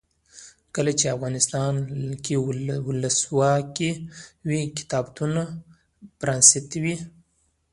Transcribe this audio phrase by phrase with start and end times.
[0.75, 1.73] کله چې افغانستان
[2.23, 2.35] کې
[2.87, 3.91] ولسواکي
[4.47, 5.41] وي کتابتونونه
[6.19, 6.95] پرانیستي وي.